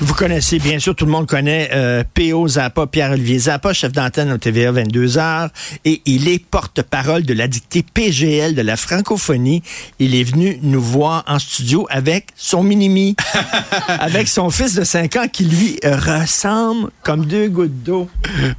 Vous 0.00 0.14
connaissez, 0.14 0.60
bien 0.60 0.78
sûr, 0.78 0.94
tout 0.94 1.06
le 1.06 1.10
monde 1.10 1.26
connaît 1.26 1.70
euh, 1.74 2.04
P.O. 2.14 2.46
Zappa, 2.46 2.86
Pierre-Olivier 2.86 3.38
Zappa, 3.40 3.72
chef 3.72 3.90
d'antenne 3.90 4.30
au 4.30 4.38
TVA 4.38 4.70
22h, 4.70 5.48
et 5.84 6.02
il 6.06 6.28
est 6.28 6.38
porte-parole 6.38 7.24
de 7.24 7.34
la 7.34 7.48
dictée 7.48 7.82
PGL 7.82 8.54
de 8.54 8.62
la 8.62 8.76
francophonie. 8.76 9.60
Il 9.98 10.14
est 10.14 10.22
venu 10.22 10.60
nous 10.62 10.80
voir 10.80 11.24
en 11.26 11.40
studio 11.40 11.88
avec 11.90 12.28
son 12.36 12.62
mini 12.62 13.16
avec 13.88 14.28
son 14.28 14.50
fils 14.50 14.76
de 14.76 14.84
5 14.84 15.16
ans 15.16 15.26
qui 15.30 15.44
lui 15.44 15.80
ressemble 15.82 16.90
comme 17.02 17.26
deux 17.26 17.48
gouttes 17.48 17.82
d'eau. 17.82 18.08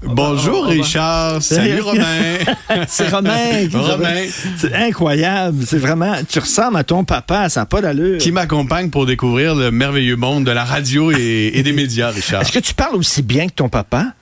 Bonjour 0.03 0.66
Richard, 0.66 1.41
salut 1.41 1.80
Romain. 1.80 2.38
C'est 2.88 3.08
Romain. 3.08 3.67
Romain. 3.73 4.26
C'est 4.58 4.73
incroyable, 4.73 5.63
c'est 5.66 5.77
vraiment, 5.77 6.16
tu 6.27 6.40
ressembles 6.40 6.77
à 6.77 6.84
ton 6.84 7.05
papa, 7.05 7.48
ça 7.48 7.62
n'a 7.62 7.66
pas 7.66 7.81
d'allure. 7.81 8.17
Qui 8.17 8.34
m'accompagne 8.34 8.90
pour 8.90 9.05
découvrir 9.05 9.55
le 9.55 9.71
merveilleux 9.71 10.17
monde 10.17 10.44
de 10.44 10.52
la 10.52 10.66
radio 10.66 11.12
et, 11.12 11.28
et 11.57 11.63
des 11.63 11.71
médias, 11.73 12.09
Richard. 12.11 12.41
Est-ce 12.41 12.51
que 12.51 12.59
tu 12.59 12.73
parles 12.73 12.95
aussi 12.95 13.21
bien 13.21 13.47
que 13.47 13.53
ton 13.53 13.69
papa? 13.69 14.13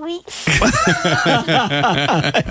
Oui. 0.00 0.20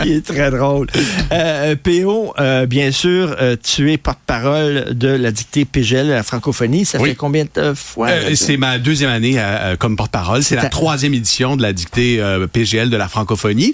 Il 0.05 0.11
est 0.11 0.25
très 0.25 0.51
drôle. 0.51 0.87
Euh, 1.31 1.75
PO, 1.75 2.33
euh, 2.39 2.65
bien 2.65 2.91
sûr, 2.91 3.35
euh, 3.39 3.55
tu 3.61 3.91
es 3.91 3.97
porte-parole 3.97 4.87
de 4.91 5.07
la 5.07 5.31
dictée 5.31 5.65
PGL, 5.65 6.07
la 6.09 6.23
francophonie. 6.23 6.85
Ça 6.85 6.99
Oui. 6.99 7.09
fait 7.09 7.15
combien 7.15 7.45
de 7.55 7.73
fois? 7.73 8.09
Euh, 8.09 8.35
c'est 8.35 8.57
ma 8.57 8.77
deuxième 8.79 9.09
année 9.09 9.35
euh, 9.37 9.75
comme 9.77 9.95
porte-parole. 9.95 10.43
C'est 10.43 10.55
ta- 10.57 10.63
la 10.63 10.69
troisième 10.69 11.13
édition 11.13 11.55
de 11.55 11.61
la 11.61 11.73
dictée 11.73 12.19
euh, 12.19 12.47
PGL 12.47 12.89
de 12.89 12.97
la 12.97 13.07
francophonie. 13.07 13.73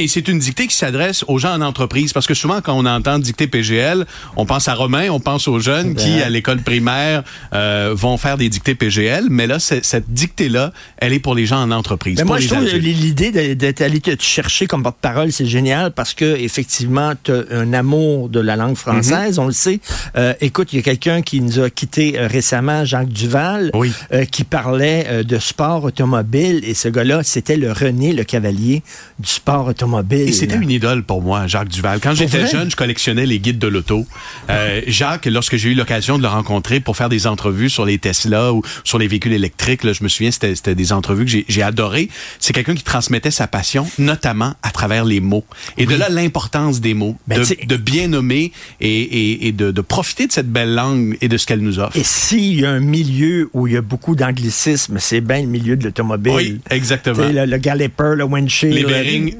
Et 0.00 0.08
c'est 0.08 0.28
une 0.28 0.38
dictée 0.38 0.66
qui 0.66 0.74
s'adresse 0.74 1.26
aux 1.28 1.38
gens 1.38 1.52
en 1.52 1.60
entreprise. 1.60 2.14
Parce 2.14 2.26
que 2.26 2.32
souvent, 2.32 2.62
quand 2.62 2.72
on 2.72 2.86
entend 2.86 3.18
dictée 3.18 3.46
PGL, 3.46 4.06
on 4.36 4.46
pense 4.46 4.66
à 4.66 4.72
Romain, 4.74 5.10
on 5.10 5.20
pense 5.20 5.46
aux 5.46 5.58
jeunes 5.60 5.94
qui, 5.94 6.08
Ben. 6.16 6.22
à 6.22 6.30
l'école 6.30 6.62
primaire, 6.62 7.22
euh, 7.52 7.92
vont 7.94 8.16
faire 8.16 8.38
des 8.38 8.48
dictées 8.48 8.74
PGL. 8.74 9.26
Mais 9.28 9.46
là, 9.46 9.58
cette 9.60 10.10
dictée-là, 10.10 10.72
elle 10.96 11.12
est 11.12 11.18
pour 11.18 11.34
les 11.34 11.44
gens 11.44 11.60
en 11.60 11.70
entreprise. 11.70 12.16
Mais 12.16 12.22
pour 12.22 12.30
moi, 12.30 12.40
je 12.40 12.48
trouve 12.48 12.64
l'idée 12.64 13.54
d'être 13.54 13.82
allé 13.82 14.00
te 14.00 14.10
chercher 14.22 14.66
comme 14.66 14.82
porte-parole, 14.82 15.32
c'est 15.32 15.44
génial 15.44 15.90
parce 15.90 16.14
que 16.14 16.24
effectivement, 16.24 17.12
tu 17.22 17.32
as 17.32 17.42
un 17.52 17.74
amour 17.74 18.30
de 18.30 18.40
la 18.40 18.56
langue 18.56 18.76
française, 18.76 19.36
Mhm. 19.36 19.44
on 19.44 19.46
le 19.48 19.52
sait. 19.52 19.80
Euh, 20.16 20.32
écoute, 20.40 20.72
il 20.72 20.76
y 20.76 20.78
a 20.78 20.82
quelqu'un 20.82 21.20
qui 21.20 21.42
nous 21.42 21.60
a 21.60 21.68
quitté 21.68 22.18
euh, 22.18 22.26
récemment, 22.26 22.86
Jacques 22.86 23.08
Duval, 23.10 23.70
Oui. 23.74 23.92
euh, 24.14 24.24
qui 24.24 24.44
parlait 24.44 25.24
de 25.24 25.38
sport 25.38 25.84
automobile 25.84 26.60
et 26.64 26.72
ce 26.72 26.88
gars-là, 26.88 27.22
c'était 27.22 27.56
le 27.58 27.70
René 27.70 28.14
le 28.14 28.24
Cavalier 28.24 28.82
du 29.18 29.28
sport 29.28 29.66
automobile. 29.66 29.89
Et 30.28 30.32
c'était 30.32 30.56
une 30.56 30.70
idole 30.70 31.02
pour 31.02 31.22
moi, 31.22 31.46
Jacques 31.46 31.68
Duval. 31.68 32.00
Quand 32.00 32.14
j'étais 32.14 32.38
jeune, 32.50 32.70
je 32.70 32.76
collectionnais 32.76 33.26
les 33.26 33.38
guides 33.38 33.58
de 33.58 33.66
l'auto. 33.68 34.06
Euh, 34.48 34.80
Jacques, 34.86 35.26
lorsque 35.26 35.56
j'ai 35.56 35.70
eu 35.70 35.74
l'occasion 35.74 36.16
de 36.18 36.22
le 36.22 36.28
rencontrer 36.28 36.80
pour 36.80 36.96
faire 36.96 37.08
des 37.08 37.26
entrevues 37.26 37.70
sur 37.70 37.84
les 37.84 37.98
Tesla 37.98 38.52
ou 38.52 38.62
sur 38.84 38.98
les 38.98 39.06
véhicules 39.08 39.32
électriques, 39.32 39.84
là, 39.84 39.92
je 39.92 40.02
me 40.02 40.08
souviens, 40.08 40.30
c'était 40.30 40.54
c'était 40.54 40.74
des 40.74 40.92
entrevues 40.92 41.24
que 41.24 41.30
j'ai- 41.30 41.44
j'ai 41.48 41.62
adorées. 41.62 42.08
C'est 42.38 42.52
quelqu'un 42.52 42.74
qui 42.74 42.82
transmettait 42.82 43.30
sa 43.30 43.46
passion, 43.46 43.86
notamment 43.98 44.54
à 44.62 44.69
travers 44.80 45.04
les 45.04 45.20
mots. 45.20 45.44
Et 45.76 45.84
de 45.84 45.94
là, 45.94 46.08
l'importance 46.08 46.80
des 46.80 46.94
mots, 46.94 47.16
Ben, 47.28 47.42
de, 47.66 47.76
bien 47.76 48.08
nommer 48.08 48.50
et, 48.80 48.88
et, 49.02 49.46
et 49.48 49.52
de, 49.52 49.70
de 49.72 49.80
profiter 49.82 50.26
de 50.26 50.32
cette 50.32 50.50
belle 50.50 50.74
langue 50.74 51.18
et 51.20 51.28
de 51.28 51.36
ce 51.36 51.44
qu'elle 51.46 51.60
nous 51.60 51.78
offre. 51.78 51.96
Et 51.98 52.02
s'il 52.02 52.58
y 52.60 52.64
a 52.64 52.70
un 52.70 52.80
milieu 52.80 53.50
où 53.52 53.66
il 53.66 53.74
y 53.74 53.76
a 53.76 53.82
beaucoup 53.82 54.14
d'anglicisme, 54.16 54.96
c'est 54.98 55.20
bien 55.20 55.42
le 55.42 55.48
milieu 55.48 55.76
de 55.76 55.84
l'automobile. 55.84 56.32
Oui, 56.34 56.60
exactement. 56.70 57.28
Le, 57.28 57.44
le 57.44 57.58
galloper, 57.58 58.14
le 58.16 58.24
windshield. 58.24 58.74
Les 58.74 58.80
le- 58.82 58.88
bearings. 58.88 59.34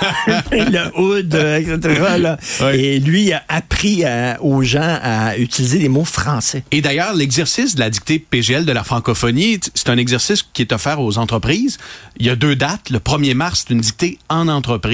le 0.50 0.98
hood, 0.98 1.34
euh, 1.34 1.58
etc. 1.58 2.00
là. 2.18 2.38
Oui. 2.62 2.66
Et 2.78 2.98
lui 3.00 3.24
il 3.24 3.32
a 3.34 3.42
appris 3.48 4.04
à- 4.04 4.38
aux 4.42 4.62
gens 4.62 4.98
à 5.02 5.36
utiliser 5.36 5.78
les 5.78 5.88
mots 5.90 6.04
français. 6.04 6.62
Et 6.70 6.80
d'ailleurs, 6.80 7.12
l'exercice 7.14 7.74
de 7.74 7.80
la 7.80 7.90
dictée 7.90 8.18
PGL 8.18 8.64
de 8.64 8.72
la 8.72 8.84
francophonie, 8.84 9.58
c'est 9.74 9.90
un 9.90 9.98
exercice 9.98 10.42
qui 10.54 10.62
est 10.62 10.72
offert 10.72 11.00
aux 11.00 11.18
entreprises. 11.18 11.76
Il 12.18 12.24
y 12.26 12.30
a 12.30 12.36
deux 12.36 12.56
dates. 12.56 12.88
Le 12.90 12.98
1er 12.98 13.34
mars, 13.34 13.64
c'est 13.66 13.74
une 13.74 13.80
dictée 13.80 14.18
en 14.30 14.48
entreprise 14.48 14.85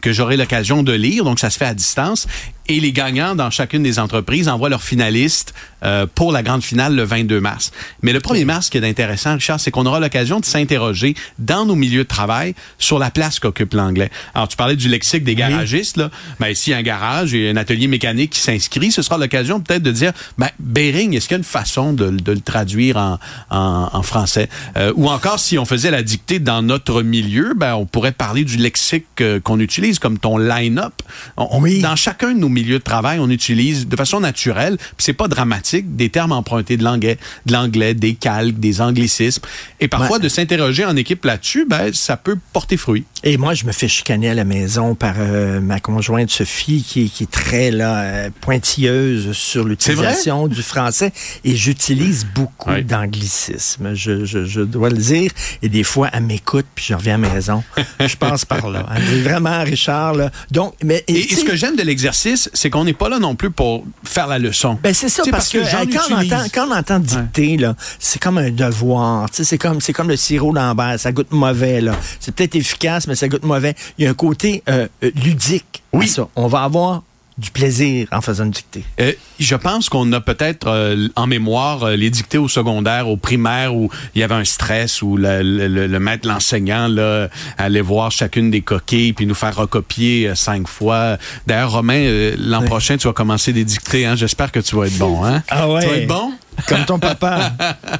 que 0.00 0.12
j'aurai 0.12 0.36
l'occasion 0.36 0.82
de 0.82 0.92
lire, 0.92 1.24
donc 1.24 1.38
ça 1.38 1.50
se 1.50 1.58
fait 1.58 1.66
à 1.66 1.74
distance. 1.74 2.26
Et 2.68 2.80
les 2.80 2.92
gagnants 2.92 3.34
dans 3.34 3.50
chacune 3.50 3.82
des 3.82 3.98
entreprises 3.98 4.48
envoient 4.48 4.70
leurs 4.70 4.82
finalistes 4.82 5.52
euh, 5.84 6.06
pour 6.14 6.32
la 6.32 6.42
grande 6.42 6.62
finale 6.62 6.94
le 6.96 7.02
22 7.04 7.38
mars. 7.40 7.72
Mais 8.00 8.14
le 8.14 8.20
1er 8.20 8.46
mars, 8.46 8.66
ce 8.66 8.70
qui 8.70 8.78
est 8.78 8.88
intéressant, 8.88 9.34
Richard, 9.34 9.60
c'est 9.60 9.70
qu'on 9.70 9.84
aura 9.84 10.00
l'occasion 10.00 10.40
de 10.40 10.46
s'interroger 10.46 11.14
dans 11.38 11.66
nos 11.66 11.74
milieux 11.74 12.04
de 12.04 12.08
travail 12.08 12.54
sur 12.78 12.98
la 12.98 13.10
place 13.10 13.38
qu'occupe 13.38 13.74
l'anglais. 13.74 14.10
Alors, 14.34 14.48
tu 14.48 14.56
parlais 14.56 14.76
du 14.76 14.88
lexique 14.88 15.24
des 15.24 15.34
garagistes, 15.34 15.98
là. 15.98 16.10
Ben, 16.40 16.54
a 16.54 16.76
un 16.76 16.82
garage 16.82 17.34
et 17.34 17.50
un 17.50 17.56
atelier 17.58 17.86
mécanique 17.86 18.30
qui 18.30 18.40
s'inscrit, 18.40 18.90
ce 18.92 19.02
sera 19.02 19.18
l'occasion 19.18 19.60
peut-être 19.60 19.82
de 19.82 19.92
dire, 19.92 20.12
ben, 20.38 20.48
bearing, 20.58 21.14
est-ce 21.14 21.28
qu'il 21.28 21.34
y 21.34 21.36
a 21.36 21.38
une 21.38 21.44
façon 21.44 21.92
de, 21.92 22.08
de 22.08 22.32
le 22.32 22.40
traduire 22.40 22.96
en, 22.96 23.18
en, 23.50 23.90
en 23.92 24.02
français? 24.02 24.48
Euh, 24.78 24.90
ou 24.96 25.10
encore, 25.10 25.38
si 25.38 25.58
on 25.58 25.66
faisait 25.66 25.90
la 25.90 26.02
dictée 26.02 26.38
dans 26.38 26.62
notre 26.62 27.02
milieu, 27.02 27.52
ben, 27.54 27.74
on 27.74 27.84
pourrait 27.84 28.12
parler 28.12 28.44
du 28.44 28.56
lexique 28.56 29.04
euh, 29.20 29.38
qu'on 29.38 29.60
utilise, 29.60 29.98
comme 29.98 30.18
ton 30.18 30.38
line-up. 30.38 30.94
On- 31.36 31.60
Oui. 31.60 31.80
Dans 31.80 31.96
chacun 31.96 32.32
de 32.32 32.38
nos 32.38 32.48
milieux 32.54 32.78
de 32.78 32.84
travail, 32.84 33.18
on 33.20 33.28
utilise 33.28 33.86
de 33.88 33.96
façon 33.96 34.20
naturelle, 34.20 34.76
puis 34.78 34.94
c'est 34.98 35.12
pas 35.12 35.28
dramatique, 35.28 35.96
des 35.96 36.08
termes 36.08 36.32
empruntés 36.32 36.76
de 36.76 36.84
l'anglais, 36.84 37.18
de 37.46 37.52
l'anglais, 37.52 37.92
des 37.94 38.14
calques, 38.14 38.58
des 38.58 38.80
anglicismes. 38.80 39.42
Et 39.80 39.88
parfois, 39.88 40.16
Ouais. 40.16 40.22
de 40.22 40.28
s'interroger 40.28 40.84
en 40.84 40.96
équipe 40.96 41.24
là-dessus, 41.24 41.66
ben, 41.68 41.92
ça 41.92 42.16
peut 42.16 42.36
porter 42.52 42.76
fruit. 42.76 43.04
Et 43.24 43.36
moi, 43.36 43.54
je 43.54 43.64
me 43.64 43.72
fais 43.72 43.88
chicaner 43.88 44.30
à 44.30 44.34
la 44.34 44.44
maison 44.44 44.94
par 44.94 45.14
euh, 45.18 45.60
ma 45.60 45.80
conjointe 45.80 46.30
Sophie, 46.30 46.82
qui, 46.86 47.10
qui 47.10 47.24
est 47.24 47.30
très 47.30 47.70
là, 47.70 48.00
euh, 48.02 48.30
pointilleuse 48.40 49.32
sur 49.32 49.64
l'utilisation 49.64 50.46
du 50.48 50.62
français. 50.62 51.12
Et 51.44 51.56
j'utilise 51.56 52.26
beaucoup 52.34 52.70
Oui. 52.70 52.84
d'anglicisme, 52.84 53.94
je, 53.94 54.24
je, 54.24 54.44
je 54.44 54.60
dois 54.60 54.90
le 54.90 54.96
dire. 54.98 55.30
Et 55.62 55.68
des 55.68 55.82
fois, 55.84 56.10
elle 56.12 56.24
m'écoute, 56.24 56.66
puis 56.74 56.84
je 56.88 56.94
reviens 56.94 57.14
à 57.14 57.18
la 57.18 57.34
maison. 57.34 57.62
je 58.00 58.16
passe 58.16 58.44
par 58.44 58.68
là. 58.70 58.86
Vraiment, 59.22 59.62
Richard, 59.64 60.14
là. 60.14 60.30
Donc, 60.50 60.74
mais, 60.84 61.02
Et, 61.08 61.22
ce 61.34 61.44
que 61.44 61.56
j'aime 61.56 61.76
de 61.76 61.82
l'exercice, 61.82 62.43
c'est 62.52 62.70
qu'on 62.70 62.84
n'est 62.84 62.92
pas 62.92 63.08
là 63.08 63.18
non 63.18 63.34
plus 63.34 63.50
pour 63.50 63.84
faire 64.04 64.26
la 64.26 64.38
leçon. 64.38 64.78
Ben 64.82 64.92
c'est 64.92 65.08
ça, 65.08 65.22
parce, 65.30 65.48
que, 65.50 65.58
euh, 65.58 65.86
quand, 65.92 66.14
on 66.14 66.20
entend, 66.20 66.44
quand 66.52 66.68
on 66.68 66.74
entend 66.74 66.98
dicter, 66.98 67.56
là, 67.56 67.74
c'est 67.98 68.20
comme 68.20 68.38
un 68.38 68.50
devoir. 68.50 69.28
C'est 69.32 69.58
comme, 69.58 69.80
c'est 69.80 69.92
comme 69.92 70.08
le 70.08 70.16
sirop 70.16 70.52
d'Ambert, 70.52 70.98
ça 70.98 71.12
goûte 71.12 71.32
mauvais. 71.32 71.80
là. 71.80 71.94
C'est 72.20 72.34
peut-être 72.34 72.54
efficace, 72.56 73.06
mais 73.06 73.14
ça 73.14 73.28
goûte 73.28 73.44
mauvais. 73.44 73.74
Il 73.98 74.04
y 74.04 74.06
a 74.06 74.10
un 74.10 74.14
côté 74.14 74.62
euh, 74.68 74.86
euh, 75.02 75.10
ludique 75.24 75.82
Oui. 75.92 76.06
à 76.06 76.08
ça. 76.08 76.28
On 76.36 76.46
va 76.46 76.62
avoir 76.62 77.02
du 77.36 77.50
plaisir 77.50 78.06
en 78.12 78.20
faisant 78.20 78.44
une 78.44 78.50
dictée. 78.52 78.84
Euh, 79.00 79.12
je 79.40 79.56
pense 79.56 79.88
qu'on 79.88 80.12
a 80.12 80.20
peut-être 80.20 80.68
euh, 80.68 81.08
en 81.16 81.26
mémoire 81.26 81.82
euh, 81.82 81.96
les 81.96 82.08
dictées 82.10 82.38
au 82.38 82.46
secondaire, 82.48 83.08
au 83.08 83.16
primaire, 83.16 83.74
où 83.74 83.90
il 84.14 84.20
y 84.20 84.22
avait 84.22 84.36
un 84.36 84.44
stress, 84.44 85.02
où 85.02 85.16
le, 85.16 85.42
le- 85.42 85.66
le- 85.66 85.86
le 85.88 85.98
maître, 86.00 86.28
l'enseignant, 86.28 86.86
là, 86.86 87.28
allait 87.58 87.80
voir 87.80 88.12
chacune 88.12 88.50
des 88.52 88.60
coquilles, 88.60 89.12
puis 89.14 89.26
nous 89.26 89.34
faire 89.34 89.56
recopier 89.56 90.32
cinq 90.36 90.68
fois. 90.68 91.18
D'ailleurs, 91.46 91.72
Romain, 91.72 92.32
l'an 92.38 92.60
Oui. 92.60 92.66
prochain, 92.66 92.96
tu 92.96 93.08
vas 93.08 93.12
commencer 93.12 93.52
des 93.52 93.64
dictées. 93.64 94.06
Hein? 94.06 94.14
J'espère 94.14 94.52
que 94.52 94.60
tu 94.60 94.76
vas 94.76 94.86
être 94.86 94.98
bon. 94.98 95.24
Hein? 95.24 95.42
Ah 95.48 95.68
ouais. 95.68 95.82
Tu 95.82 95.88
vas 95.88 95.96
être 95.96 96.06
bon? 96.06 96.32
Comme 96.66 96.84
ton 96.84 96.98
papa. 96.98 97.52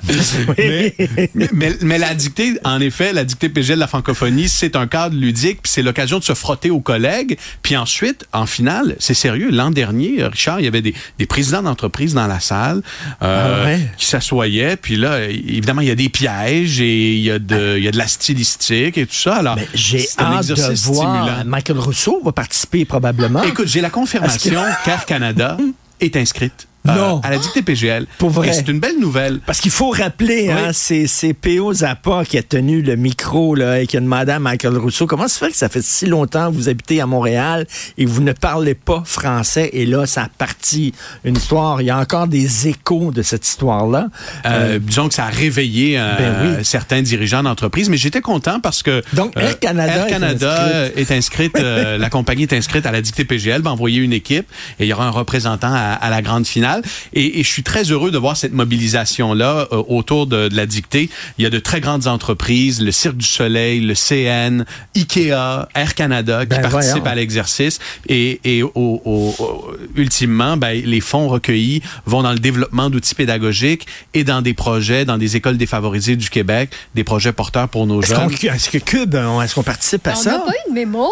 mais, 0.59 0.95
mais, 1.53 1.77
mais 1.81 1.99
la 1.99 2.15
dictée, 2.15 2.59
en 2.65 2.81
effet, 2.81 3.13
la 3.13 3.25
dictée 3.25 3.49
PGL 3.49 3.77
de 3.77 3.81
la 3.81 3.87
francophonie, 3.87 4.49
c'est 4.49 4.77
un 4.77 4.87
cadre 4.87 5.17
ludique, 5.17 5.63
puis 5.63 5.73
c'est 5.73 5.83
l'occasion 5.83 6.19
de 6.19 6.25
se 6.25 6.35
frotter 6.35 6.71
aux 6.71 6.81
collègues. 6.81 7.39
Puis 7.63 7.77
ensuite, 7.77 8.27
en 8.33 8.47
finale, 8.47 8.97
c'est 8.99 9.15
sérieux, 9.15 9.51
l'an 9.51 9.71
dernier, 9.71 10.25
Richard, 10.25 10.61
il 10.61 10.65
y 10.65 10.69
avait 10.69 10.83
des, 10.83 10.95
des 11.19 11.27
présidents 11.27 11.63
d'entreprise 11.63 12.15
dans 12.15 12.27
la 12.27 12.41
salle 12.41 12.83
euh, 13.23 13.63
Ah 13.63 13.65
ouais? 13.67 13.81
qui 13.97 14.07
s'assoyaient. 14.07 14.77
Puis 14.77 14.97
là, 14.97 15.25
évidemment, 15.29 15.81
il 15.81 15.89
y 15.89 15.93
a 15.93 15.95
des 15.97 16.09
pièges 16.09 16.81
et 16.81 17.15
il 17.15 17.23
y 17.23 17.31
a 17.31 17.39
de, 17.39 17.77
il 17.79 17.85
y 17.85 17.89
a 17.89 17.91
de 17.91 17.99
la 17.99 18.07
stylistique 18.07 18.99
et 18.99 19.07
tout 19.07 19.15
ça. 19.15 19.37
Alors, 19.37 19.59
j'ai 19.75 20.07
hâte 20.19 20.47
de 20.47 20.55
voir. 20.55 20.77
stimulant. 20.77 21.45
Michael 21.47 21.79
Rousseau 21.79 22.21
va 22.25 22.33
participer 22.33 22.85
probablement. 22.85 23.43
Écoute, 23.43 23.69
j'ai 23.69 23.81
la 23.81 23.91
confirmation 23.91 24.63
qu'Air 24.85 25.05
Canada 25.07 25.57
est 26.01 26.17
inscrite 26.17 26.67
Non. 26.85 27.21
à 27.23 27.31
la 27.31 27.39
dictée 27.39 27.63
PGL. 27.63 28.07
Pour 28.19 28.31
vrai. 28.31 28.49
Et 28.49 28.53
c'est 28.53 28.69
une 28.69 28.79
belle 28.81 28.99
nouvelle. 29.01 29.41
Parce 29.47 29.61
qu'il 29.61 29.71
faut 29.71 29.91
rappeler, 29.91 30.51
hein, 30.51 30.71
c'est, 30.73 31.07
P.O. 31.33 31.73
Zappa 31.73 32.25
qui 32.25 32.37
a 32.37 32.43
tenu 32.43 32.83
le 32.83 32.97
micro 32.97 33.55
là, 33.55 33.81
et 33.81 33.87
qui 33.87 33.97
a 33.97 34.01
demandé 34.01 34.33
à 34.33 34.39
Michael 34.39 34.77
Rousseau 34.77 35.07
comment 35.07 35.29
se 35.29 35.39
fait 35.39 35.51
que 35.51 35.57
ça 35.57 35.69
fait 35.69 35.83
si 35.83 36.07
longtemps 36.07 36.51
que 36.51 36.57
vous 36.57 36.69
habitez 36.69 37.01
à 37.01 37.07
Montréal 37.07 37.67
et 37.97 38.05
vous 38.05 38.21
ne 38.23 38.33
parlez 38.33 38.75
pas 38.75 39.03
français? 39.07 39.71
Et 39.73 39.87
là, 39.87 40.05
ça 40.07 40.25
a 40.25 40.29
parti 40.29 40.93
une 41.25 41.37
histoire. 41.37 41.81
Il 41.81 41.87
y 41.87 41.91
a 41.91 41.99
encore 41.99 42.27
des 42.27 42.69
échos 42.69 43.13
de 43.13 43.23
cette 43.23 43.47
histoire-là. 43.47 44.09
Euh, 44.45 44.79
disons 44.79 45.09
que 45.09 45.15
ça 45.15 45.25
a 45.25 45.31
réveillé 45.31 45.99
euh, 45.99 46.17
Ben 46.19 46.59
oui. 46.59 46.65
certains 46.65 47.01
dirigeants 47.01 47.43
d'entreprise, 47.43 47.89
mais 47.89 47.97
j'étais 47.97 48.21
content 48.21 48.61
parce 48.61 48.83
que 48.83 48.91
euh, 48.91 49.03
Donc, 49.15 49.33
Air 49.37 49.59
Canada 49.59 49.95
Air 49.95 50.07
est 50.07 50.11
Canada 50.11 50.89
est 50.97 51.11
inscrite, 51.11 51.57
euh, 51.59 51.97
la 52.05 52.11
compagnie 52.11 52.43
est 52.43 52.53
inscrite 52.53 52.85
à 52.85 52.93
la 52.93 53.01
dictée 53.01 53.25
PGL, 53.25 53.63
va 53.63 53.71
envoyer 53.73 54.01
une 54.01 54.13
équipe 54.13 54.47
et 54.79 54.85
il 54.85 54.89
y 54.89 54.93
aura 54.93 55.07
un 55.07 55.11
représentant 55.11 55.73
à, 55.73 55.79
à 55.95 56.11
la 56.11 56.21
grande 56.23 56.47
finale. 56.47 56.74
Montréal. 56.77 56.83
Et, 57.13 57.41
et, 57.41 57.43
je 57.43 57.49
suis 57.49 57.63
très 57.63 57.85
heureux 57.85 58.11
de 58.11 58.19
voir 58.19 58.37
cette 58.37 58.53
mobilisation-là 58.53 59.69
euh, 59.73 59.83
autour 59.89 60.27
de, 60.27 60.49
de, 60.49 60.57
la 60.57 60.67
dictée. 60.67 61.11
Il 61.39 61.45
y 61.45 61.47
a 61.47 61.51
de 61.51 61.59
très 61.59 61.81
grandes 61.81 62.07
entreprises, 62.07 62.81
le 62.81 62.93
Cirque 62.93 63.17
du 63.17 63.27
Soleil, 63.27 63.81
le 63.81 63.95
CN, 63.95 64.65
Ikea, 64.97 65.69
Air 65.75 65.95
Canada 65.95 66.43
qui 66.43 66.51
ben 66.51 66.63
participent 66.63 66.99
voyons. 66.99 67.07
à 67.07 67.15
l'exercice. 67.15 67.79
Et, 68.09 68.41
et 68.45 68.63
au, 68.63 68.71
au, 68.75 69.35
ultimement, 69.97 70.57
ben, 70.57 70.81
les 70.85 71.01
fonds 71.01 71.29
recueillis 71.29 71.83
vont 72.07 72.23
dans 72.23 72.33
le 72.33 72.39
développement 72.39 72.91
d'outils 72.91 73.15
pédagogiques 73.15 73.87
et 74.15 74.25
dans 74.25 74.43
des 74.43 74.55
projets, 74.55 75.05
dans 75.05 75.19
des 75.19 75.37
écoles 75.37 75.57
défavorisées 75.57 76.17
du 76.17 76.31
Québec, 76.31 76.71
des 76.95 77.05
projets 77.05 77.33
porteurs 77.33 77.69
pour 77.69 77.87
nos 77.87 78.03
est 78.03 78.07
jeunes. 78.07 78.31
Est-ce 78.55 78.71
que 78.71 78.79
Cube, 78.79 79.15
est-ce 79.15 79.55
qu'on 79.55 79.63
participe 79.63 80.07
à 80.07 80.13
on 80.13 80.17
ça? 80.17 80.35
On 80.35 80.39
n'a 80.39 80.53
pas 80.53 80.59
eu 80.67 80.71
de 80.71 80.75
mémo. 80.75 81.09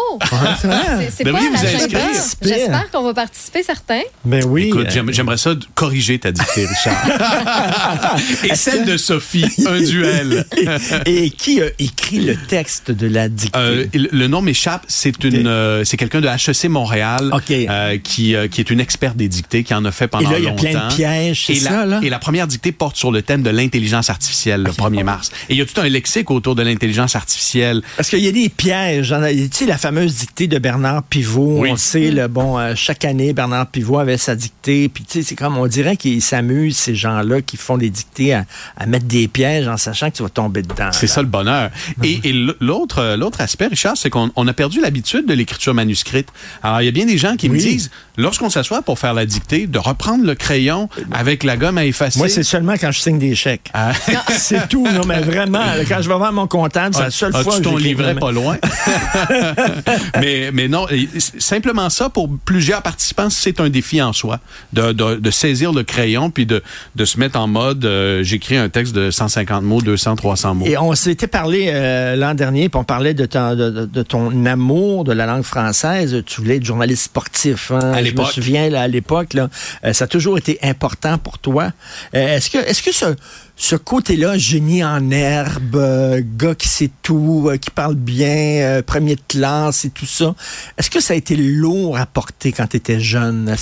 c'est 1.09 1.23
ben 1.23 1.33
pas 1.33 1.39
oui, 1.39 1.49
l'agenda. 1.51 1.99
J'espère 2.41 2.91
qu'on 2.91 3.03
va 3.03 3.13
participer 3.13 3.63
certains. 3.63 4.01
Ben 4.25 4.43
oui. 4.45 4.67
Écoute, 4.67 4.87
j'aimerais 4.89 5.37
ça 5.37 5.52
corriger 5.75 6.19
ta 6.19 6.31
dictée, 6.31 6.65
Richard. 6.65 8.17
et 8.43 8.55
celle 8.55 8.85
de 8.85 8.97
Sophie, 8.97 9.45
un 9.67 9.81
duel. 9.81 10.45
et 11.05 11.29
qui 11.29 11.61
a 11.61 11.67
écrit 11.79 12.21
le 12.21 12.35
texte 12.35 12.91
de 12.91 13.07
la 13.07 13.29
dictée? 13.29 13.57
Euh, 13.57 13.85
le 13.93 14.27
nom 14.27 14.41
m'échappe. 14.41 14.83
C'est 14.87 15.23
une, 15.23 15.47
euh, 15.47 15.83
c'est 15.83 15.97
quelqu'un 15.97 16.21
de 16.21 16.27
HEC 16.27 16.69
Montréal 16.69 17.29
okay. 17.31 17.67
euh, 17.69 17.97
qui, 17.97 18.35
qui 18.51 18.61
est 18.61 18.69
une 18.69 18.79
experte 18.79 19.17
des 19.17 19.27
dictées, 19.27 19.63
qui 19.63 19.73
en 19.73 19.85
a 19.85 19.91
fait 19.91 20.07
pendant 20.07 20.29
longtemps. 20.29 20.37
Et 20.37 20.41
là, 20.41 20.51
il 20.51 20.63
y 20.63 20.69
a 20.69 20.71
plein 20.71 20.87
de 20.87 20.95
pièges, 20.95 21.45
c'est 21.47 21.55
ça, 21.55 21.71
la, 21.71 21.85
là? 21.85 21.99
Et 22.03 22.09
la 22.09 22.19
première 22.19 22.47
dictée 22.47 22.71
porte 22.71 22.95
sur 22.95 23.11
le 23.11 23.21
thème 23.21 23.43
de 23.43 23.49
l'intelligence 23.49 24.09
artificielle, 24.09 24.67
okay. 24.67 24.81
le 24.81 24.97
1er 24.97 25.03
mars. 25.03 25.31
Et 25.49 25.53
il 25.53 25.57
y 25.57 25.61
a 25.61 25.65
tout 25.65 25.79
un 25.79 25.89
lexique 25.89 26.31
autour 26.31 26.55
de 26.55 26.63
l'intelligence 26.63 27.15
artificielle. 27.15 27.81
Parce 27.95 28.09
qu'il 28.09 28.19
y 28.19 28.27
a 28.27 28.31
des 28.31 28.49
pièges. 28.49 29.13
Tu 29.23 29.49
sais, 29.51 29.65
la 29.65 29.77
fameuse 29.77 30.15
dictée 30.15 30.47
de 30.47 30.59
Bernard 30.59 31.03
Pivot, 31.03 31.59
oui. 31.59 31.69
on 31.71 31.77
sait, 31.77 32.11
le 32.11 32.27
bon, 32.27 32.57
euh, 32.57 32.73
chaque 32.75 33.05
année, 33.05 33.33
Bernard 33.33 33.67
Pivot 33.67 33.99
avait 33.99 34.17
sa 34.17 34.35
dictée. 34.35 34.89
Puis, 34.89 35.03
tu 35.03 35.19
sais, 35.19 35.23
c'est 35.23 35.35
comme, 35.43 35.57
on 35.57 35.67
dirait 35.67 35.97
qu'ils 35.97 36.21
s'amusent, 36.21 36.77
ces 36.77 36.95
gens-là, 36.95 37.41
qui 37.41 37.57
font 37.57 37.77
des 37.77 37.89
dictées 37.89 38.33
à, 38.33 38.45
à, 38.77 38.85
mettre 38.85 39.05
des 39.05 39.27
pièges 39.27 39.67
en 39.67 39.77
sachant 39.77 40.09
que 40.09 40.15
tu 40.15 40.23
vas 40.23 40.29
tomber 40.29 40.61
dedans. 40.61 40.89
C'est 40.91 41.07
ça 41.07 41.21
le 41.21 41.27
bonheur. 41.27 41.69
Et, 42.01 42.19
et 42.23 42.33
l'autre, 42.61 43.15
l'autre 43.17 43.41
aspect, 43.41 43.67
Richard, 43.67 43.97
c'est 43.97 44.09
qu'on 44.09 44.31
on 44.35 44.47
a 44.47 44.53
perdu 44.53 44.79
l'habitude 44.79 45.25
de 45.25 45.33
l'écriture 45.33 45.73
manuscrite. 45.73 46.29
Alors, 46.61 46.81
il 46.81 46.85
y 46.85 46.87
a 46.87 46.91
bien 46.91 47.05
des 47.05 47.17
gens 47.17 47.35
qui 47.35 47.49
oui. 47.49 47.57
me 47.57 47.61
disent, 47.61 47.91
lorsqu'on 48.17 48.49
s'assoit 48.49 48.81
pour 48.81 48.99
faire 48.99 49.13
la 49.13 49.25
dictée, 49.25 49.67
de 49.67 49.79
reprendre 49.79 50.25
le 50.25 50.35
crayon 50.35 50.89
avec 51.11 51.43
la 51.43 51.57
gomme 51.57 51.77
à 51.77 51.85
effacer. 51.85 52.19
Moi, 52.19 52.29
c'est 52.29 52.43
seulement 52.43 52.73
quand 52.73 52.91
je 52.91 52.99
signe 52.99 53.19
des 53.19 53.35
chèques. 53.35 53.69
Ah. 53.73 53.91
c'est 54.37 54.67
tout, 54.69 54.87
non, 54.87 55.05
mais 55.05 55.21
vraiment, 55.21 55.65
quand 55.87 56.01
je 56.01 56.09
vais 56.09 56.15
voir 56.15 56.31
mon 56.31 56.47
comptable, 56.47 56.95
c'est 56.95 57.01
la 57.01 57.11
seule 57.11 57.31
ah, 57.33 57.43
fois 57.43 57.57
que 57.57 57.63
ton 57.63 57.77
je 57.77 57.83
livret 57.83 58.15
pas 58.15 58.31
loin? 58.31 58.57
mais, 60.21 60.51
mais 60.53 60.67
non, 60.67 60.87
simplement 61.37 61.89
ça, 61.89 62.09
pour 62.09 62.29
plusieurs 62.45 62.81
participants, 62.81 63.29
c'est 63.29 63.59
un 63.59 63.69
défi 63.69 64.01
en 64.01 64.13
soi, 64.13 64.39
de, 64.71 64.91
de, 64.91 65.15
de, 65.15 65.31
saisir 65.33 65.71
le 65.73 65.83
crayon 65.83 66.29
puis 66.29 66.45
de, 66.45 66.61
de 66.95 67.05
se 67.05 67.19
mettre 67.19 67.39
en 67.39 67.47
mode, 67.47 67.85
euh, 67.85 68.23
j'écris 68.23 68.57
un 68.57 68.69
texte 68.69 68.93
de 68.93 69.11
150 69.11 69.63
mots, 69.63 69.81
200, 69.81 70.15
300 70.15 70.55
mots. 70.55 70.65
Et 70.65 70.77
on 70.77 70.93
s'était 70.95 71.27
parlé 71.27 71.69
euh, 71.69 72.15
l'an 72.15 72.33
dernier, 72.33 72.69
puis 72.69 72.79
on 72.79 72.83
parlait 72.83 73.13
de 73.13 73.25
ton, 73.25 73.55
de, 73.55 73.85
de, 73.85 74.03
ton 74.03 74.45
amour 74.45 75.03
de 75.03 75.13
la 75.13 75.25
langue 75.25 75.43
française. 75.43 76.23
Tu 76.25 76.41
voulais 76.41 76.57
être 76.57 76.65
journaliste 76.65 77.03
sportif. 77.03 77.71
Hein? 77.71 77.93
À 77.93 78.03
Je 78.03 78.13
me 78.13 78.23
souviens, 78.25 78.69
là, 78.69 78.81
à 78.81 78.87
l'époque, 78.87 79.33
là, 79.33 79.49
euh, 79.85 79.93
ça 79.93 80.05
a 80.05 80.07
toujours 80.07 80.37
été 80.37 80.59
important 80.61 81.17
pour 81.17 81.39
toi. 81.39 81.71
Est-ce 82.13 82.49
que, 82.49 82.57
est-ce 82.57 82.81
que 82.81 82.91
ce, 82.91 83.05
ce 83.55 83.75
côté-là, 83.75 84.35
génie 84.37 84.83
en 84.83 85.11
herbe, 85.11 85.75
euh, 85.75 86.21
gars 86.25 86.55
qui 86.55 86.67
sait 86.67 86.89
tout, 87.03 87.47
euh, 87.49 87.57
qui 87.57 87.69
parle 87.69 87.93
bien, 87.95 88.27
euh, 88.27 88.81
premier 88.81 89.15
de 89.15 89.21
classe 89.27 89.85
et 89.85 89.91
tout 89.91 90.07
ça, 90.07 90.33
est-ce 90.77 90.89
que 90.89 90.99
ça 90.99 91.13
a 91.13 91.17
été 91.17 91.35
lourd 91.35 91.97
à 91.97 92.07
porter 92.07 92.51
quand 92.51 92.65
tu 92.67 92.77
étais 92.77 92.99
jeune? 92.99 93.55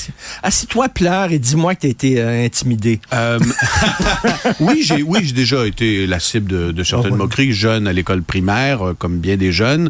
Assis-toi, 0.43 0.87
pleure 0.89 1.31
et 1.33 1.39
dis-moi 1.39 1.75
que 1.75 1.81
tu 1.81 1.87
as 1.87 1.89
été 1.89 2.21
euh, 2.21 2.45
intimidé. 2.45 3.01
oui, 4.61 4.81
j'ai 4.81 5.03
oui, 5.03 5.19
j'ai 5.23 5.33
déjà 5.33 5.65
été 5.67 6.07
la 6.07 6.19
cible 6.19 6.49
de, 6.49 6.71
de 6.71 6.83
certaines 6.83 7.11
Oh, 7.11 7.15
ouais. 7.15 7.17
moqueries, 7.19 7.53
jeune 7.53 7.85
à 7.87 7.93
l'école 7.93 8.23
primaire, 8.23 8.93
comme 8.97 9.19
bien 9.19 9.35
des 9.35 9.51
jeunes. 9.51 9.89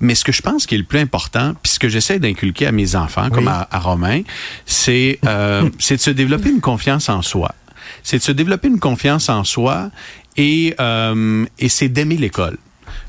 mais 0.00 0.14
ce 0.14 0.24
que 0.24 0.32
je 0.32 0.40
pense 0.42 0.64
qui 0.66 0.76
est 0.76 0.78
le 0.78 0.84
plus 0.84 1.00
important, 1.00 1.54
puis 1.62 1.72
ce 1.72 1.78
que 1.78 1.88
j'essaie 1.90 2.18
d'inculquer 2.18 2.66
à 2.66 2.72
mes 2.72 2.96
enfants, 2.96 3.28
comme 3.30 3.48
à, 3.48 3.68
à 3.70 3.78
Romain, 3.80 4.22
c'est 4.64 5.18
c'est 5.78 5.96
de 5.96 6.00
se 6.00 6.10
développer 6.10 6.48
une 6.48 6.60
confiance 6.60 7.08
en 7.10 7.20
soi. 7.20 7.54
C'est 8.02 8.18
de 8.18 8.22
se 8.22 8.32
développer 8.32 8.68
une 8.68 8.80
confiance 8.80 9.28
en 9.28 9.44
soi 9.44 9.90
et, 10.36 10.74
euh, 10.80 11.44
et 11.58 11.68
c'est 11.68 11.88
d'aimer 11.88 12.16
l'école. 12.16 12.58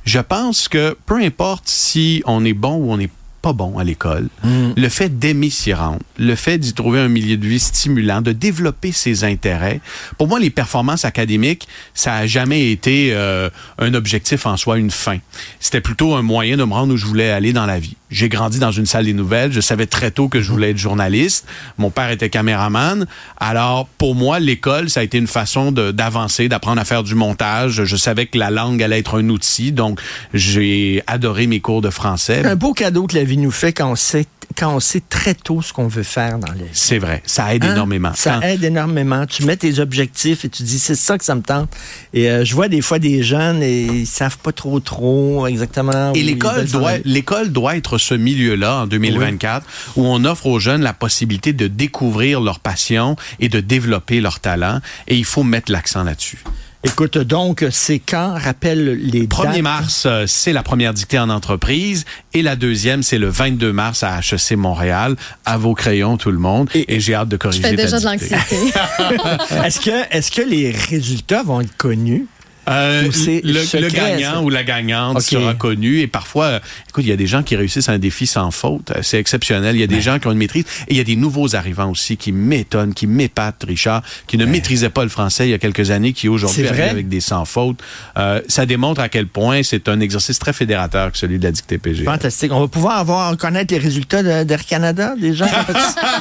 Je 0.06 0.20
pense 0.20 0.68
que 0.68 0.98
peu 1.06 1.16
importe 1.16 1.68
si 1.68 2.24
on 2.26 2.44
est 2.46 2.54
bon 2.54 2.76
ou 2.76 2.92
on 2.92 2.98
n'est 2.98 3.12
pas 3.42 3.54
bon 3.54 3.78
à 3.78 3.84
l'école, 3.84 4.28
Mm. 4.44 4.72
le 4.78 4.90
fait 4.90 5.20
d'aimer 5.20 5.50
s'y 5.50 5.74
rendre, 5.74 6.00
le 6.18 6.36
fait 6.36 6.58
d'y 6.58 6.74
trouver 6.74 7.00
un 7.00 7.08
milieu 7.08 7.38
de 7.38 7.46
vie 7.48 7.60
stimulant, 7.60 8.22
de 8.22 8.32
développer 8.32 8.92
ses 8.92 9.24
intérêts. 9.24 9.82
Pour 10.18 10.28
moi, 10.28 10.40
les 10.40 10.50
performances 10.50 11.06
académiques, 11.06 11.68
ça 11.94 12.16
a 12.16 12.28
jamais 12.28 12.72
été 12.72 13.10
euh, 13.14 13.50
un 13.78 13.94
objectif 13.94 14.46
en 14.46 14.58
soi, 14.58 14.78
une 14.78 14.92
fin. 14.92 15.18
C'était 15.60 15.82
plutôt 15.82 16.16
un 16.16 16.22
moyen 16.22 16.58
de 16.58 16.64
me 16.64 16.74
rendre 16.74 16.94
où 16.94 16.98
je 16.98 17.06
voulais 17.06 17.30
aller 17.30 17.54
dans 17.54 17.66
la 17.66 17.80
vie. 17.80 17.96
J'ai 18.12 18.28
grandi 18.28 18.58
dans 18.58 18.72
une 18.72 18.88
salle 18.88 19.06
des 19.06 19.14
nouvelles. 19.14 19.52
Je 19.52 19.62
savais 19.62 19.86
très 19.86 20.10
tôt 20.10 20.30
que 20.30 20.42
je 20.42 20.52
voulais 20.52 20.72
être 20.72 20.78
journaliste. 20.78 21.46
Mon 21.78 21.92
père 21.92 22.10
était 22.10 22.30
caméraman. 22.30 23.06
Alors, 23.40 23.88
pour 24.00 24.16
moi, 24.16 24.40
l'école, 24.40 24.90
ça 24.90 25.02
a 25.02 25.04
été 25.04 25.20
une 25.20 25.28
façon 25.28 25.72
d'avancer, 25.72 26.50
d'apprendre 26.50 26.82
à 26.82 26.86
faire 26.86 27.04
du 27.04 27.14
montage. 27.14 27.84
Je 27.84 27.96
savais 27.96 28.26
que 28.26 28.40
la 28.40 28.50
langue 28.50 28.82
allait 28.82 28.98
être 29.00 29.20
un 29.20 29.30
outil. 29.30 29.72
Donc, 29.72 30.00
j'ai 30.34 31.04
adoré 31.06 31.46
mes 31.46 31.60
cours 31.60 31.82
de 31.82 31.92
français. 31.92 32.44
Un 32.46 32.56
beau 32.56 32.74
cadeau 32.74 33.06
que 33.06 33.16
la 33.16 33.24
vie 33.24 33.29
nous 33.38 33.52
fait 33.52 33.74
quand 33.74 33.92
on 33.92 33.96
sait, 33.96 34.26
quand 34.58 34.74
on 34.76 34.80
sait 34.80 35.02
très 35.10 35.34
tôt 35.34 35.62
ce 35.62 35.72
qu'on 35.74 35.88
veut 35.88 36.04
faire 36.04 36.40
dans 36.40 36.48
la 36.48 36.54
vie. 36.56 36.64
C'est 36.74 36.98
vrai. 36.98 37.22
Ça 37.26 37.54
aide 37.54 37.64
Hein? 37.66 37.74
énormément. 37.74 38.12
Ça 38.16 38.40
Quand- 38.42 38.48
aide 38.48 38.64
énormément. 38.64 39.26
Tu 39.26 39.44
mets 39.46 39.58
tes 39.58 39.80
objectifs 39.80 40.46
et 40.46 40.50
tu 40.50 40.64
dis 40.64 40.80
c'est 40.80 40.96
ça 40.96 41.18
que 41.18 41.24
ça 41.26 41.36
me 41.36 41.42
tente. 41.42 41.70
Et 42.14 42.30
euh, 42.30 42.44
je 42.46 42.56
vois 42.56 42.68
des 42.68 42.82
fois 42.82 43.00
des 43.00 43.22
jeunes 43.24 43.62
et 43.64 43.84
ils 43.86 44.08
savent 44.08 44.38
pas 44.40 44.52
trop 44.52 44.80
trop 44.80 45.46
exactement. 45.48 46.14
Et 46.14 46.24
l'école 46.24 46.66
doit, 46.66 46.94
l'école 47.06 47.52
doit 47.52 47.76
être 47.78 47.98
ce 47.98 48.14
milieu-là 48.16 48.82
en 48.82 48.88
2024 48.88 49.66
où 49.96 50.06
on 50.06 50.24
offre 50.26 50.46
aux 50.48 50.60
jeunes 50.60 50.82
la 50.82 50.94
possibilité 50.94 51.54
de 51.54 51.68
découvrir 51.68 52.42
leur 52.42 52.60
passion 52.60 53.16
et 53.40 53.50
de 53.50 53.60
développer 53.60 54.22
leur 54.22 54.40
talent. 54.40 54.80
Et 55.08 55.16
il 55.16 55.26
faut 55.26 55.44
mettre 55.44 55.72
l'accent 55.72 56.04
là-dessus. 56.04 56.40
Écoute, 56.86 57.18
donc 57.18 57.66
c'est 57.72 58.00
quand 58.00 58.36
rappelle 58.42 58.94
les 58.94 59.28
1er 59.28 59.44
dates? 59.52 59.62
mars, 59.62 60.04
euh, 60.06 60.24
c'est 60.28 60.54
la 60.54 60.64
première 60.64 60.94
dictée 60.94 61.20
en 61.20 61.30
entreprise 61.30 62.06
et 62.34 62.42
la 62.42 62.56
deuxième, 62.56 63.04
c'est 63.04 63.18
le 63.18 63.28
22 63.28 63.74
mars 63.74 64.02
à 64.04 64.20
HEC 64.20 64.56
Montréal. 64.56 65.18
À 65.44 65.58
vos 65.58 65.74
crayons, 65.74 66.16
tout 66.16 66.32
le 66.32 66.38
monde. 66.40 66.70
Et- 66.74 66.96
Et, 66.96 67.00
j'ai 67.02 67.16
hâte 67.16 67.28
de 67.28 67.36
Je 67.36 67.40
corriger 67.40 67.62
fais 67.64 67.76
ta 67.76 67.84
déjà 67.84 68.00
de 68.00 68.06
l'anxiété. 68.06 68.56
Est-ce 69.66 69.80
que 69.82 70.16
est-ce 70.16 70.32
que 70.32 70.42
les 70.42 70.72
résultats 70.72 71.44
vont 71.44 71.60
être 71.60 71.76
connus? 71.76 72.28
Euh, 72.70 73.04
le, 73.04 73.90
gagnant 73.90 74.44
ou 74.44 74.50
la 74.50 74.64
gagnante 74.64 75.18
Ok. 75.18 75.24
sera 75.24 75.54
connu 75.56 76.00
et 76.00 76.08
parfois, 76.08 76.60
écoute, 76.88 77.04
il 77.04 77.10
y 77.10 77.14
a 77.14 77.16
des 77.16 77.28
gens 77.28 77.42
qui 77.44 77.56
réussissent 77.56 77.90
un 77.90 77.98
défi 77.98 78.28
sans 78.28 78.52
faute. 78.52 78.92
Euh, 78.92 79.00
C'est 79.02 79.20
exceptionnel. 79.20 79.76
Il 79.76 79.80
y 79.80 79.84
a 79.84 79.88
des 79.88 80.02
gens 80.02 80.20
qui 80.20 80.28
ont 80.28 80.32
une 80.32 80.38
maîtrise 80.38 80.66
et 80.88 80.92
il 80.94 80.98
y 80.98 81.00
a 81.00 81.04
des 81.04 81.16
nouveaux 81.16 81.56
arrivants 81.56 81.90
aussi 81.90 82.16
qui 82.18 82.32
m'étonnent, 82.32 82.94
qui 82.94 83.08
m'épatent, 83.08 83.64
Richard, 83.68 84.04
qui 84.28 84.38
ne 84.38 84.46
maîtrisaient 84.46 84.90
pas 84.90 85.04
le 85.04 85.10
français 85.10 85.48
il 85.48 85.52
y 85.52 85.54
a 85.54 85.58
quelques 85.58 85.90
années, 85.92 86.14
qui 86.14 86.28
aujourd'hui 86.30 86.68
arrivent 86.68 86.82
avec 86.92 87.10
des 87.10 87.22
sans 87.22 87.46
fautes. 87.46 87.80
Euh, 88.18 88.42
ça 88.48 88.66
démontre 88.66 89.02
à 89.02 89.10
quel 89.10 89.28
point 89.28 89.64
c'est 89.64 89.90
un 89.90 90.00
exercice 90.00 90.38
très 90.40 90.54
fédérateur 90.54 91.12
que 91.12 91.18
celui 91.18 91.40
de 91.40 91.44
la 91.44 91.52
dictée 91.52 91.78
PG. 91.78 92.04
Fantastique. 92.04 92.52
On 92.52 92.60
va 92.62 92.68
pouvoir 92.68 92.98
avoir 92.98 93.36
connaître 93.38 93.74
les 93.74 93.80
résultats 93.80 94.22
de- 94.24 94.44
d'Air 94.44 94.66
Canada, 94.66 95.16
des 95.20 95.34
gens 95.34 95.46
qui 95.68 95.74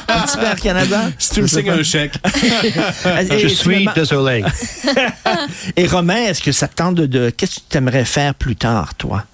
participé 0.07 0.45
à 0.45 0.51
Air 0.51 0.59
Canada? 0.59 1.11
Si 1.17 1.31
tu 1.31 1.41
me 1.41 1.47
signes 1.47 1.69
un 1.69 1.83
chèque. 1.83 2.13
Je 3.39 3.47
suis 3.47 3.87
désolé. 3.95 4.43
Et 5.77 5.85
Romain, 5.87 6.33
est-ce 6.39 6.45
que 6.45 6.51
ça 6.53 6.69
te 6.69 6.75
tente 6.75 6.95
de, 6.95 7.05
de- 7.05 7.29
qu'est-ce 7.31 7.55
que 7.55 7.61
tu 7.69 7.77
aimerais 7.77 8.05
faire 8.05 8.33
plus 8.33 8.55
tard, 8.55 8.95
toi? 8.95 9.25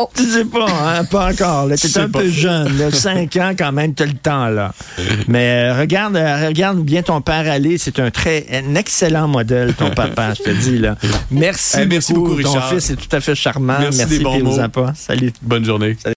Oh. 0.00 0.08
Tu 0.14 0.22
sais 0.22 0.44
pas, 0.44 0.64
hein? 0.70 1.04
Pas 1.06 1.32
encore. 1.32 1.68
Tu 1.76 1.76
Je 1.76 1.86
es 1.86 1.88
sais 1.90 2.00
un 2.00 2.08
pas. 2.08 2.20
peu 2.20 2.28
jeune. 2.30 2.78
là. 2.78 2.90
Cinq 2.92 3.36
ans, 3.36 3.50
quand 3.58 3.72
même, 3.72 3.94
tu 3.94 4.04
as 4.04 4.06
le 4.06 4.12
temps, 4.14 4.46
là. 4.46 4.72
Mais 5.28 5.64
euh, 5.72 5.80
regarde, 5.80 6.16
euh, 6.16 6.46
regarde 6.46 6.78
bien 6.84 7.02
ton 7.02 7.20
père 7.20 7.50
aller. 7.50 7.76
C'est 7.78 7.98
un 7.98 8.10
très, 8.12 8.46
un 8.52 8.76
excellent 8.76 9.26
modèle, 9.28 9.74
ton 9.74 9.90
papa, 9.90 10.32
je 10.34 10.44
te 10.44 10.50
dis, 10.50 10.78
là. 10.78 10.96
Merci, 11.32 11.78
Eh, 11.82 11.86
merci 11.86 12.12
beaucoup, 12.14 12.40
Ton 12.40 12.48
Richard. 12.52 12.70
fils 12.70 12.90
est 12.90 12.96
tout 12.96 13.14
à 13.14 13.20
fait 13.20 13.34
charmant. 13.34 13.76
Merci 13.80 13.98
Merci, 13.98 14.18
des 14.18 14.24
bons 14.24 14.42
mots. 14.42 14.52
Zappa. 14.56 14.94
Salut. 14.96 15.32
Bonne 15.42 15.64
journée. 15.66 15.98